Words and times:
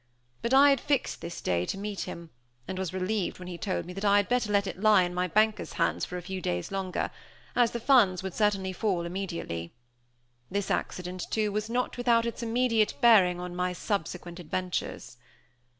But 0.41 0.51
I 0.51 0.71
had 0.71 0.81
fixed 0.81 1.21
this 1.21 1.41
day 1.41 1.63
to 1.67 1.77
meet 1.77 2.05
him, 2.09 2.31
and 2.67 2.79
was 2.79 2.91
relieved 2.91 3.37
when 3.37 3.47
he 3.47 3.59
told 3.59 3.85
me 3.85 3.93
that 3.93 4.03
I 4.03 4.17
had 4.17 4.27
better 4.27 4.51
let 4.51 4.65
it 4.65 4.79
lie 4.81 5.03
in 5.03 5.13
my 5.13 5.27
banker's 5.27 5.73
hands 5.73 6.05
for 6.05 6.17
a 6.17 6.23
few 6.23 6.41
days 6.41 6.71
longer, 6.71 7.11
as 7.55 7.69
the 7.69 7.79
funds 7.79 8.23
would 8.23 8.33
certainly 8.33 8.73
fall 8.73 9.05
immediately. 9.05 9.75
This 10.49 10.71
accident, 10.71 11.21
too, 11.29 11.51
was 11.51 11.69
not 11.69 11.97
without 11.97 12.25
its 12.25 12.41
immediate 12.41 12.95
bearing 12.99 13.39
on 13.39 13.55
my 13.55 13.73
subsequent 13.73 14.39
adventures. 14.39 15.17